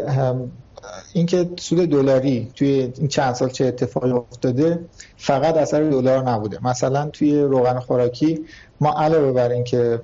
[1.12, 4.79] اینکه سود دلاری توی این چند سال چه اتفاقی افتاده
[5.16, 6.66] فقط اثر دلار نبوده.
[6.66, 8.45] مثلا توی روغن خوراکی
[8.81, 10.01] ما علاوه بر اینکه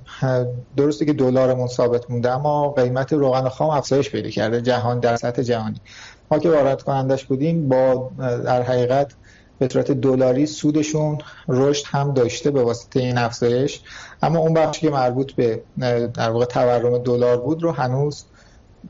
[0.77, 5.41] درسته که دلارمون ثابت مونده اما قیمت روغن خام افزایش پیدا کرده جهان در سطح
[5.41, 5.81] جهانی.
[6.31, 9.13] ما که وارد کنندش بودیم با در حقیقت
[9.59, 13.81] به صورت دلاری سودشون رشد هم داشته به واسطه این افزایش.
[14.21, 15.61] اما اون بخشی که مربوط به
[16.13, 18.25] در واقع تورم دلار بود رو هنوز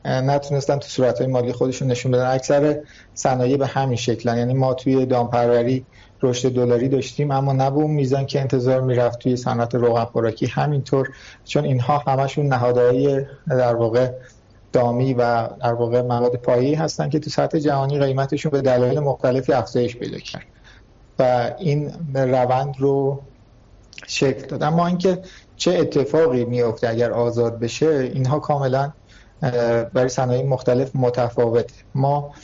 [0.04, 2.26] نتونستن تو صورت مالی خودشون نشون بدن.
[2.26, 2.80] اکثر
[3.14, 5.86] صنایع به همین شکلن یعنی ما توی دامپروری
[6.22, 10.46] رشد دلاری داشتیم اما نه به اون میزان که انتظار می‌رفت توی صنعت روغن خوراکی.
[10.46, 11.08] همینطور
[11.44, 14.12] چون اینها همشون نهادهای در واقع
[14.72, 19.52] دامی و در واقع مواد پایه‌ای هستن که تو سطح جهانی قیمتشون به دلایل مختلفی
[19.52, 20.46] افزایش پیدا کرد
[21.18, 23.20] و این روند رو
[24.06, 24.62] شکل داد.
[24.62, 25.18] اما اینکه
[25.56, 28.92] چه اتفاقی میفته اگر آزاد بشه اینها کاملا
[29.94, 31.74] برای صنایع مختلف متفاوته.
[31.94, 32.34] ما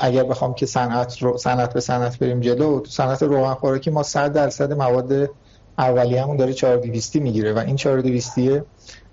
[0.00, 4.02] اگر بخوام که صنعت رو صنعت به صنعت بریم جلو تو صنعت روغن خوراکی ما
[4.02, 5.30] 100 درصد مواد
[5.78, 8.38] اولیه‌مون داره 4200 می‌گیره و این 4200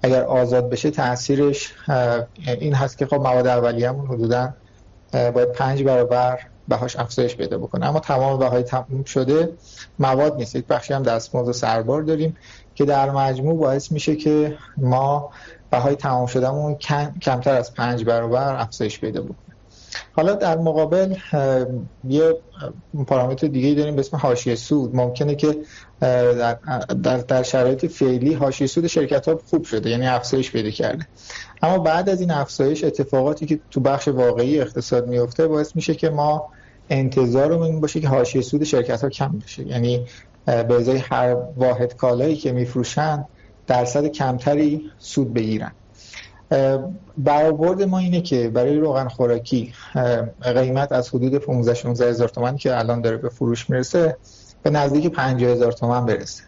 [0.02, 1.74] اگر آزاد بشه تاثیرش
[2.46, 4.54] این هست که خب مواد اولیه‌مون حدودا
[5.12, 7.86] باید پنج برابر بهاش افزایش پیدا بکنه.
[7.86, 9.50] اما تمام بهای تموم شده
[10.00, 10.56] مواد نیست.
[10.56, 12.38] یک بخشی هم دستمزد و سربار داریم
[12.76, 15.30] که در مجموع باعث میشه که ما
[15.76, 16.76] بهای تمام شدهمون
[17.22, 19.36] کمتر از پنج برابر افزایش پیدا بکنه.
[20.14, 21.16] حالا در مقابل
[22.10, 22.38] یه
[23.08, 24.96] پارامتر دیگه داریم به اسم حاشیه سود.
[24.96, 25.58] ممکنه که
[27.04, 31.08] در, در, شرایط فعلی حاشیه سود شرکت ها خوب شده یعنی افزایش پیدا کرده.
[31.62, 36.10] اما بعد از این افزایش اتفاقاتی که تو بخش واقعی اقتصاد میفته باعث میشه که
[36.10, 36.50] ما
[36.90, 39.68] انتظارمون این باشه که حاشیه سود شرکت ها کم بشه.
[39.68, 40.06] یعنی
[40.46, 43.26] به ازای هر واحد کالایی که میفروشن
[43.68, 45.72] درصد کمتری سود بگیرن.
[47.18, 49.74] برآورد ما اینه که برای روغن خوراکی
[50.42, 54.18] قیمت از حدود 15 16 هزار تومان که الان داره به فروش می‌رسه
[54.64, 56.44] به نزدیک 50 هزار تومان برسه.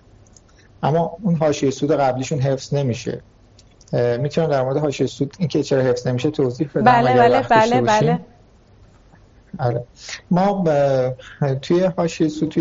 [0.84, 3.22] اما اون حاشیه سود قبلیشون حفظ نمیشه.
[3.94, 7.82] می‌تونم در مورد حاشیه سود این که چرا حفظ نمیشه توضیح بدم بله بله بله
[7.82, 8.20] بله.
[9.60, 9.84] آره.
[10.32, 10.64] ما
[11.62, 12.56] توی حاشیه سود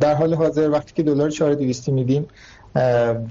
[0.00, 2.28] در حال حاضر وقتی که دلار 4200 میدیم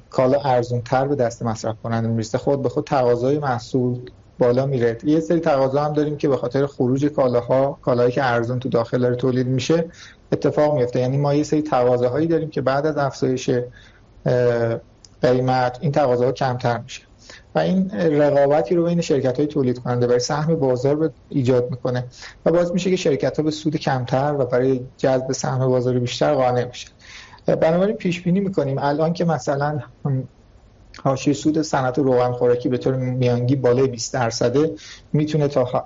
[0.10, 2.38] کالا ارزون تر به دست مصرف کننده می‌رسه.
[2.38, 4.00] خود به خود تقاضای محصول
[4.40, 4.98] بالا میره.
[5.04, 9.00] یه سری تقاضا هم داریم که به خاطر خروج کالاها کالایی که ارزون تو داخل
[9.00, 9.86] داره تولید میشه
[10.32, 13.50] اتفاق میفته یعنی ما یه سری تقاضاهایی داریم که بعد از افزایش
[15.22, 17.02] قیمت این تقاضاها کمتر میشه.
[17.56, 22.06] و این رقابتی رو بین شرکت های تولید کننده برای سهم بازار ایجاد می‌کنه.
[22.46, 26.34] و باز میشه که شرکت ها به سود کمتر و برای جذب سهم بازار بیشتر
[26.34, 26.88] قانع میشه
[27.56, 28.78] بنابراین پیش بینی می‌کنیم.
[28.80, 29.80] الان که مثلا
[31.04, 34.72] حاشیه سود صنعت روغن خوراکی به طور میانگی بالای 20 درصده
[35.14, 35.86] می‌تونه تا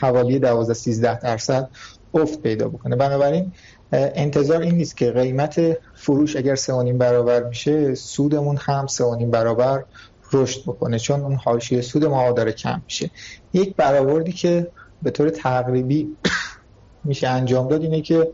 [0.00, 1.70] حوالی 12 13 درصد
[2.14, 2.96] افت پیدا بکنه.
[2.96, 3.52] بنابراین
[3.92, 5.60] انتظار این نیست که قیمت
[5.94, 9.84] فروش اگر 3.5 برابر میشه سودمون هم 3.5 برابر
[10.32, 13.10] رشد بکنه چون اون حاشیه سود ما داره کم میشه.
[13.52, 14.72] یک برآوردی که
[15.02, 16.08] به طور تقریبی
[17.04, 18.32] میشه انجام داد اینه که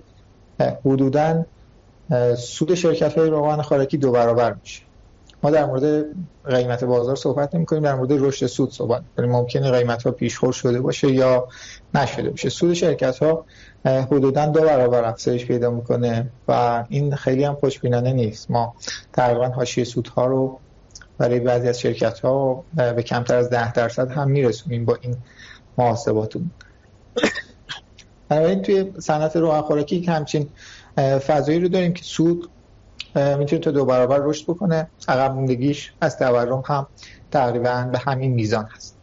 [0.85, 1.45] حدوداً
[2.37, 4.83] سود شرکت های روغن خوراکی دو برابر میشه.
[5.43, 6.07] ما در مورد
[6.45, 10.53] قیمت بازار صحبت نمی کنیم در مورد رشد سود صحبت کنیم ممکنه قیمت ها پیشخور
[10.53, 11.49] شده باشه یا
[11.95, 12.49] نشده باشه.
[12.49, 13.45] سود شرکت ها
[13.85, 18.51] حدودا دو برابر افزایش پیدا می‌کنه و این خیلی هم خوشبینانه نیست.
[18.51, 18.75] ما
[19.13, 20.59] تقریبا حاشیه سودها رو
[21.19, 25.17] برای بعضی از شرکت ها به کمتر از ده درصد هم میرسونیم با این
[25.79, 26.51] محاسباتون.
[28.29, 30.49] بنابراین توی صنعت روغن خوراکی همچین
[30.97, 32.51] فضایی رو داریم که سود
[33.15, 34.87] می‌تونه تا دو برابر رشد بکنه.
[35.09, 36.87] عقب موندگیش از تورم هم
[37.31, 38.97] تقریبا به همین میزان هست.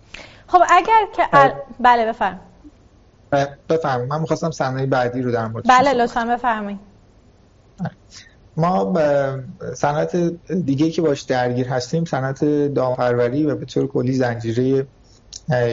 [0.48, 1.52] خب اگر که ال...
[1.80, 2.40] بله بفرم.
[3.70, 6.80] بفرم من می‌خواستم صحنه بعدی رو در مورد بله لطفا بفرمایید.
[8.58, 8.94] ما
[9.76, 10.16] صنعت
[10.66, 14.88] دیگه که باش درگیر هستیم صنعت دامپروری و به طور کلی زنجیره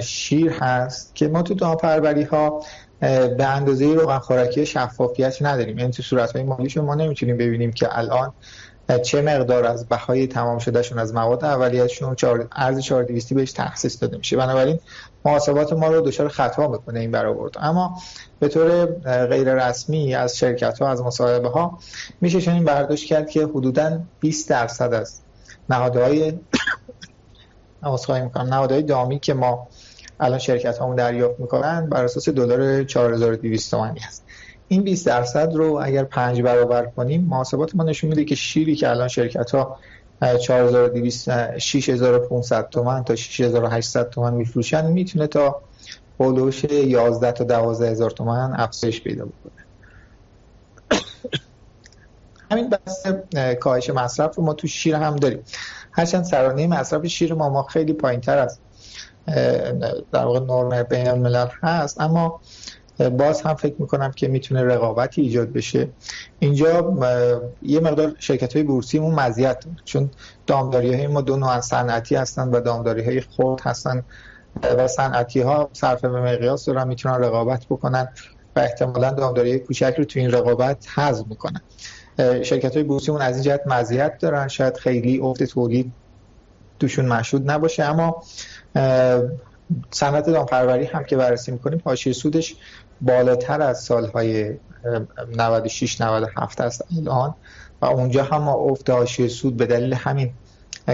[0.03, 2.62] شیر هست که ما تو دامپروری ها
[3.00, 5.78] به اندازه روغن خوراکی شفافیت نداریم.
[5.78, 8.33] یعنی تو صورت های مالیشون ما نمی‌تونیم ببینیم که الان
[9.02, 12.16] چه مقدار از بهای تمام شدهشون از مواد اولیتشون
[12.52, 14.37] ارز 4200 بهش تخصیص داده میشه.
[14.37, 14.80] بنابراین
[15.24, 17.98] محاسبات ما رو دچار خطا می‌کنه این برآورد اما
[18.40, 18.87] به طور
[19.26, 21.78] غیر رسمی از شرکت ها از مصاحبه ها
[22.20, 25.20] میشه چنین برداشت کرد که حدودا 20 درصد از
[25.68, 26.33] نهادهای
[28.37, 29.68] نهادهای دامی که ما
[30.24, 34.24] الان شرکت همون دریافت می‌کنن بر اساس دلار 4200 تومانی هست.
[34.68, 38.90] این 20 درصد رو اگر 5 برابر کنیم محاسبات ما نشون میده که شیری که
[38.90, 39.78] الان شرکت ها
[40.40, 45.62] 4200 6500 تومان تا 6800 تومان میفروشن می‌تونه تا
[46.20, 49.64] هولوش 11 تا 12000 تومان افزایش پیدا بکنه.
[52.50, 53.06] همین بحث
[53.60, 55.44] کاهش مصرف رو ما تو شیر هم داریم.
[55.92, 58.60] هرچند سرانه مصرف شیر ما ما خیلی پایینتر است
[60.12, 62.00] در واقع نرم بین الملل هست.
[62.00, 62.40] اما
[63.18, 65.88] باز هم فکر می‌کنم که می‌تونه رقابتی ایجاد بشه.
[66.38, 66.94] اینجا
[67.62, 70.10] یه مقدار شرکت های بورسی مون مزیت چون
[70.46, 74.04] دامداری های ما دو نوع صنعتی هستن و دامداری های خود هستن
[74.78, 78.08] و صنعتی ها صرف به مقیاس دارن می‌تونن رقابت بکنن
[78.56, 81.60] و احتمالا دامداری کوچک رو تو این رقابت حذف می‌کنن.
[82.18, 84.48] شرکت های بورسی مون از این جهت مزیت دارن.
[84.48, 85.92] شاید خیلی افت تولید
[86.78, 87.82] دوشون مشهود نباشه.
[87.82, 88.22] اما
[89.90, 92.56] صنعت دامپروری هم که بررسی می‌کنیم حاشیه سودش
[93.00, 94.54] بالاتر از سالهای
[95.37, 97.34] 96 97 است الان
[97.82, 100.30] و اونجا هم افت حاشیه سود به دلیل همین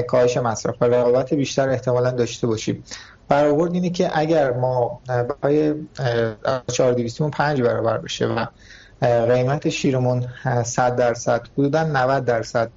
[0.07, 2.85] کاهش مصرف و رقابت بیشتر احتمالا داشته باشیم.
[3.29, 5.01] برآورد اینه که اگر ما
[5.43, 5.75] بهای
[6.73, 8.47] 4200 5 برابر بشه و
[9.27, 10.27] قیمت شیرمون
[10.65, 12.71] 100 درصد حدودا 90 درصد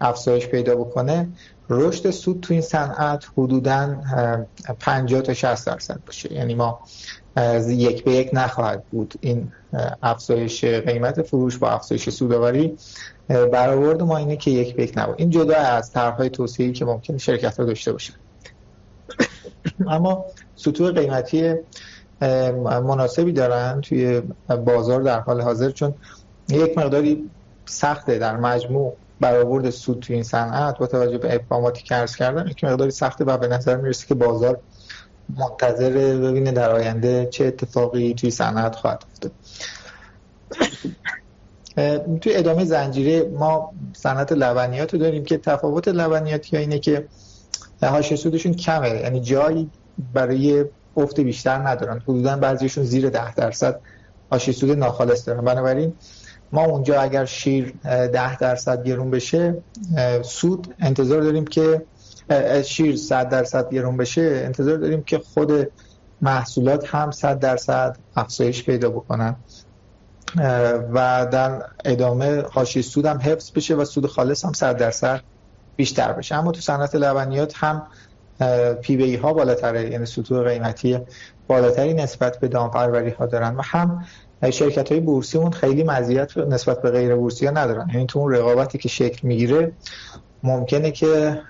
[0.00, 1.28] افزایش پیدا بکنه
[1.70, 3.96] رشد سود تو این صنعت حدودا
[4.80, 6.32] 50 تا 60 درصد باشه.
[6.32, 6.80] یعنی ما
[7.68, 9.52] یک به یک نخواهد بود این
[10.02, 12.76] افزایش قیمت فروش با افزایش سوداوری
[13.28, 15.14] برآورد ما اینه که یک به یک نبود.
[15.18, 18.12] این جدا از طرحهای توسعه‌ای که ممکن شرکت ها داشته باشه.
[19.88, 20.24] اما
[20.56, 21.54] سطوح قیمتی
[22.62, 24.22] مناسبی دارن توی
[24.66, 25.94] بازار در حال حاضر چون
[26.48, 27.30] یک مقداری
[27.64, 32.48] سخته در مجموع برآورد سود توی این صنعت با توجه به اقداماتی که عرض کردم
[32.48, 34.60] یک مقداری سخته و به نظر می‌رسه که بازار
[35.36, 39.32] منتظر ببینه در آینده چه اتفاقی توی صنعت خواهد افتاد.
[42.20, 47.08] توی ادامه زنجیره ما صنعت لبنیات رو داریم که تفاوت لبنیاتی ها اینه که
[47.82, 48.88] حاشیه سودشون کمه.
[48.88, 49.70] یعنی جایی
[50.12, 50.64] برای
[50.96, 52.00] افت بیشتر ندارن.
[52.00, 53.80] حدودا بعضیشون زیر ده درصد
[54.30, 55.44] حاشیه سود ناخالص دارن.
[55.44, 55.92] بنابراین
[56.52, 59.62] ما اونجا اگر شیر ده درصد گرون بشه
[60.22, 61.82] سود انتظار داریم که
[62.64, 65.72] شیر 100 درصد گرون بشه انتظار داریم که خود
[66.22, 69.36] محصولات هم 100 درصد افزایش پیدا بکنن.
[70.92, 75.20] و در ادامه حاشیه سود هم حفظ بشه و سود خالص هم 100 درصد
[75.76, 76.34] بیشتر بشه.
[76.34, 77.86] اما تو صنعت لبنیات هم
[78.82, 80.98] پی بی ها بالاتره یعنی سطوح قیمتی
[81.46, 83.56] بالاتری نسبت به دامپروری ها دارن.
[83.56, 84.04] و هم
[84.50, 87.90] شرکت های بورسی اون خیلی مزیت نسبت به غیر بورسی ها ندارن.
[87.94, 89.72] یعنی تو اون رقابتی که شکل می‌گیره
[90.42, 91.42] ممکنه که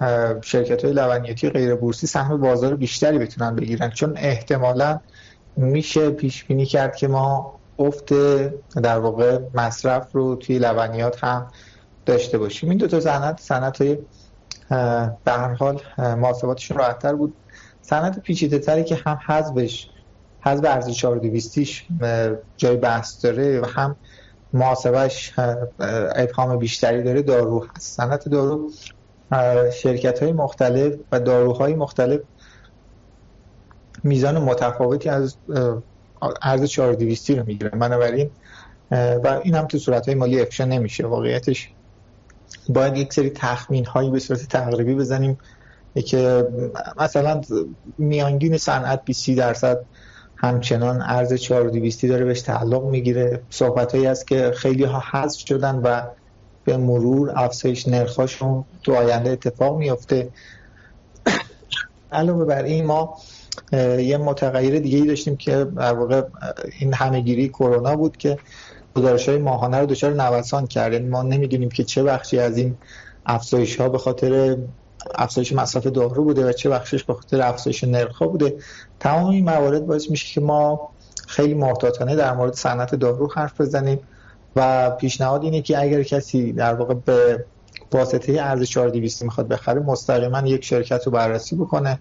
[0.43, 3.91] شرکت های لبنیاتی غیر بورسی سهم بازار بیشتری بتونن بگیرن.
[3.91, 5.01] چون احتمالا
[5.57, 8.13] میشه پیش بینی کرد که ما افت
[8.83, 11.47] در واقع مصرف رو توی لبنیات هم
[12.07, 12.69] داشته باشیم.
[12.69, 13.99] این دو تا صنعت صنعت های
[15.25, 17.35] به هر حال محاسباتشون راحتتر بود.
[17.83, 19.89] صنعت پیچیده تری که هم حذفش
[20.47, 21.59] حذف ارز 4200
[22.57, 23.97] جای بحث داره و هم
[24.53, 25.33] محاسبش
[25.79, 27.97] ابهام بیشتری داره دارو هست.
[27.97, 28.71] صنعت دارو
[29.75, 32.21] شرکت های مختلف و داروهای مختلف
[34.05, 35.37] میزان متفاوتی از
[36.43, 37.79] ارز 4200 رو می‌گیرن.
[37.79, 38.31] بنابراین
[38.91, 41.07] و این هم تو صورت های مالی افشا نمیشه.
[41.07, 41.71] واقعیتش
[42.69, 45.39] باید یک سری تخمین هایی به صورت تقریبی بزنیم
[46.07, 46.49] که
[46.97, 47.41] مثلا
[47.99, 49.85] میانگین صنعت 20 درصد
[50.37, 53.41] همچنان ارز 4200 داره بهش تعلق می‌گیره.
[53.51, 56.03] صحبت هایی است که خیلی ها حذف شدن و
[56.65, 60.29] به مرور افزایش نرخاشون تو آینده اتفاق میفته
[62.13, 63.17] علاوه بر این ما
[63.99, 66.23] یه متغیر دیگه ای داشتیم که در واقع
[66.79, 68.39] این همهگیری کرونا بود که
[68.95, 70.93] گزارش های ماهانه رو دچار نوسان کرد.
[70.93, 72.77] یعنی ما نمی‌دونیم که چه بخشی از این
[73.27, 74.57] افزایش ها به خاطر
[75.15, 78.57] افزایش مصرف دارو بوده و چه بخشش به خاطر افزایش نرخ بوده.
[79.01, 80.89] تمام این موارد باعث میشه که ما
[81.27, 83.99] خیلی محتاطانه در مورد صنعت دارو حرف بزنیم
[84.57, 87.45] و پیشنهاد اینه که اگر کسی در واقع به
[87.93, 91.99] واسطه ارز 4200 می‌خواد بخره مستقیما یک شرکت رو بررسی بکنه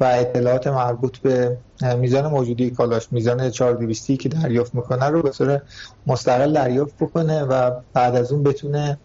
[0.00, 1.56] و اطلاعات مربوط به
[1.98, 5.62] میزان موجودی کالاش میزان 4200 که دریافت می‌کنه رو به صورت
[6.06, 8.98] مستقل دریافت بکنه و بعد از اون بتونه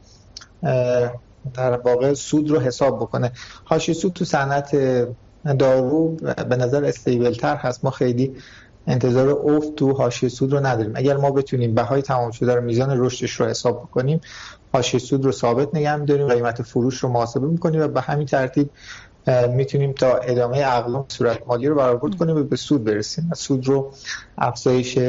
[1.53, 3.31] در واقع سود رو حساب بکنه.
[3.65, 4.75] هاشی سود تو صنعت
[5.59, 6.15] دارو
[6.49, 7.85] به نظر استیبل تر هست.
[7.85, 8.37] ما خیلی
[8.87, 10.91] انتظار افت تو حاشیه سود رو نداریم.
[10.95, 14.21] اگر ما بتونیم بهای تمام شده رو میزان رشدش رو حساب بکنیم
[14.73, 18.69] حاشیه سود رو ثابت نگه می‌داریم قیمت فروش رو محاسبه می‌کنیم و به همین ترتیب
[19.49, 23.31] می‌تونیم تا ادامه اقلام صورت مالی رو برآورد کنیم و به سود برسیم.
[23.35, 23.93] سود رو
[24.37, 24.99] افزایش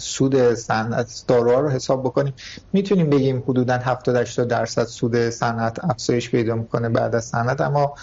[0.00, 2.34] سود صنعت داروها رو حساب بکنیم.
[2.72, 7.94] می‌تونیم بگیم حدودا 70 80 درصد سود صنعت افزایش پیدا می‌کنه بعد از صنعت اما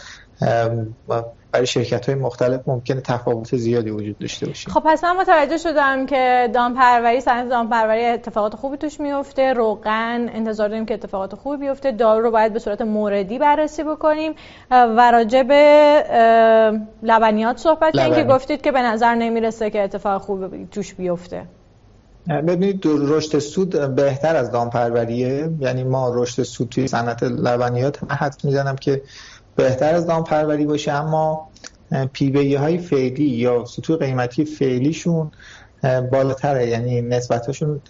[1.52, 4.70] برای شرکت های مختلف ممکنه تفاوت زیادی وجود داشته باشه.
[4.70, 10.70] خب پس من متوجه شدم که دامپروری صنعت دامپروری اتفاقات خوبی توش میفته روغن انتظار
[10.70, 11.92] داریم که اتفاقات خوبی بیفته.
[11.92, 14.34] دارو رو باید به صورت موردی بررسی بکنیم.
[14.72, 16.04] و راجع به
[17.04, 21.44] لبنیات صحبت کنیم که گفتید که به نظر نمی‌رسه که اتفاق خوبی توش بیفته.
[22.28, 25.50] ببینید رشد سود بهتر از دامپروریه.
[25.60, 29.02] یعنی ما رشد سود توی صنعت لبنیات حد می‌زنم که
[29.56, 30.92] بهتر از دامپروری باشه.
[30.92, 31.50] اما
[32.14, 35.32] پی های فعلی یا سطوح قیمتی فعلیشون
[36.12, 36.68] بالاتره.
[36.68, 37.82] یعنی نسبتشون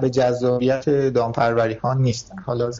[0.00, 2.38] به جذابیت دامپروری ها نیستن.
[2.38, 2.70] حالا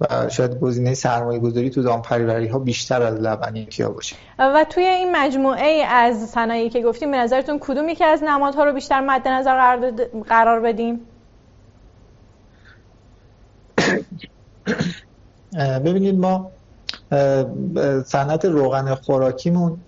[0.00, 4.16] و شاید گزینه سرمایه گذاری تو دامپروری ها بیشتر از لبنیاتی ها باشه.
[4.38, 8.72] و توی این مجموعه از صنایعی که گفتیم به نظرتون کدوم یکی از نمادها رو
[8.72, 9.76] بیشتر مد نظر
[10.28, 11.00] قرار بدیم؟
[15.84, 16.50] ببینید ما
[18.06, 19.80] صنعت روغن خوراکیمون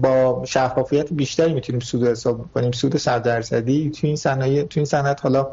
[0.00, 3.90] با شفافیت بیشتری می‌تونیم سود حساب کنیم سود 100 درصدی.
[3.90, 5.48] تو این صنایع تو این صنعت حالا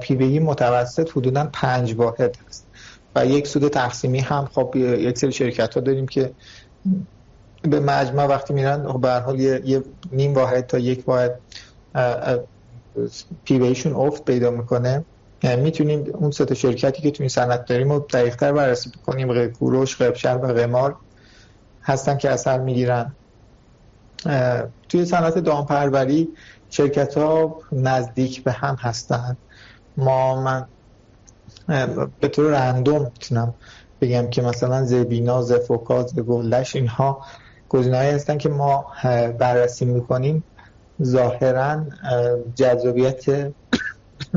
[0.00, 2.66] پی بی متوسط حدودا 5 واحد هست.
[3.16, 6.32] و یک سود تقسیمی هم خب یک سری شرکت ها داریم که
[7.62, 11.40] به مجمع وقتی میرن به هر حال یه, نیم واحد تا یک واحد
[13.44, 15.04] پی بیشون افت پیدا می‌کنه.
[15.44, 19.52] می‌تونیم اون سه شرکتی که تو این صنعت داریم رو دقیق‌تر بررسی بکنیم.
[19.52, 20.96] کوروش، قبشر و قمار
[21.82, 23.16] هستن که اثر می‌گیرن.
[24.88, 26.28] توی صنعت دامپروری
[26.68, 29.38] شرکت ها نزدیک به هم هستند
[29.96, 30.68] ما من
[32.20, 33.54] به طور رندوم می‌تونم
[34.00, 37.24] بگم که مثلا زبینا زفوکا زگلش اینها
[37.68, 38.86] گزینه‌هایی هستن که ما
[39.38, 40.44] بررسی می‌کنیم.
[41.02, 41.86] ظاهرا
[42.56, 43.24] جذابیت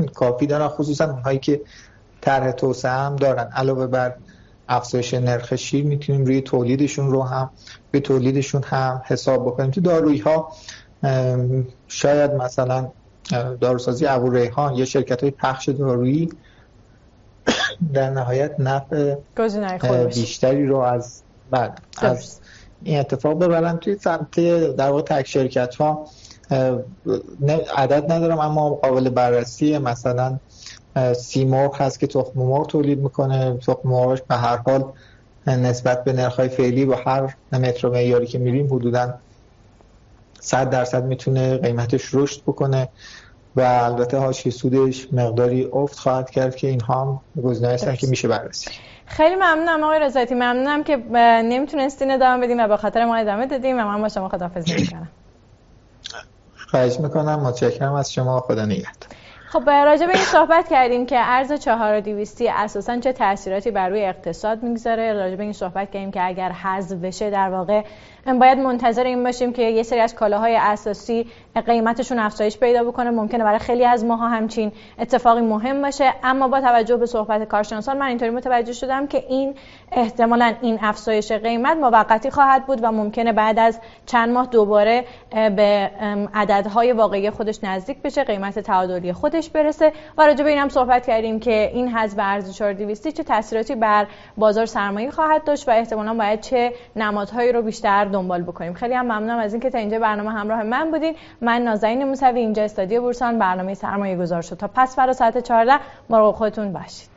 [0.06, 1.60] کافی دارن خصوصا اونهایی که
[2.20, 3.50] طرح توسعه هم دارن.
[3.52, 4.14] علاوه بر
[4.68, 7.50] افزایش نرخ شیر می‌تونیم روی تولیدشون رو هم
[7.90, 9.70] به تولیدشون هم حساب بکنیم.
[9.70, 10.52] تو دارویی ها
[11.88, 12.90] شاید مثلا
[13.60, 16.28] داروسازی ابو ریحان یا شرکت های پخش دارویی
[17.92, 19.14] در نهایت نفع
[20.14, 22.40] بیشتری رو از بعد از
[22.82, 23.76] این اتفاق ببرن.
[23.76, 24.40] توی سمت
[24.76, 26.06] در واقع تک شرکت ها
[27.76, 30.38] عدد ندارم اما قابل بررسی مثلا
[31.16, 33.58] سیمرغ هست که تخم مرغ تولید می‌کنه.
[33.66, 34.92] تخم مرغش به هر حال
[35.46, 39.14] نسبت به نرخ‌های فعلی با هر متر معیاری که میریم حدودا
[40.40, 42.88] 100 درصد می‌تونه قیمتش رشد بکنه
[43.56, 48.28] و البته حاشیه سودش مقداری افت خواهد کرد که اینها هم گزینه‌ای هستن که میشه
[48.28, 48.70] بررسی.
[49.06, 50.34] خیلی ممنونم آقای رضایتی.
[50.34, 50.96] ممنونم که
[51.44, 55.08] نمی‌تونستین ادامه بدیم و به خاطر ما ادامه دادیم و من با شما خداحافظی می‌کنم.
[56.70, 59.08] خواهش می‌کنم متشکرم از شما خدا نگهدار.
[59.52, 64.62] خب راجع به این صحبت کردیم که ارز 4200 اساسا چه تاثیراتی بر روی اقتصاد
[64.62, 65.12] می‌گذاره.
[65.12, 67.84] راجع به این صحبت کردیم که اگر حذف بشه در واقع
[68.40, 71.26] باید منتظر این باشیم که یه سری از کالاهای اساسی
[71.60, 73.10] قیمتشون افزایش پیدا بکنه.
[73.10, 76.14] ممکنه برای خیلی از ماها همچین اتفاقی مهم باشه.
[76.24, 79.54] اما با توجه به صحبت کارشناسان من اینطوری متوجه شدم که این
[79.92, 85.90] احتمالا این افزایش قیمت موقتی خواهد بود و ممکنه بعد از چند ماه دوباره به
[86.34, 89.92] عددهای واقعی خودش نزدیک بشه قیمت تعادلی خودش برسه.
[90.18, 94.06] و راجع به اینم صحبت کردیم که این حذف ارز 4200 چه تاثیراتی بر
[94.36, 98.72] بازار سرمایه خواهد داشت و احتمالا باید چه نمادهایی رو بیشتر دنبال بکنیم.
[98.72, 101.14] خیلی هم ممنونم از اینکه تا اینجا برنامه همراه من بودین.
[101.48, 104.56] من نازنین موسوی اینجا استادیو بورسان برنامه سرمایه گذار شد.
[104.56, 107.10] تا پس فرا ساعت 14 مراقب خودتون باشید.